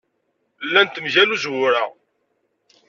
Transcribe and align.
Llant-d 0.65 0.97
mgal 1.05 1.29
uzwur-a. 1.35 1.85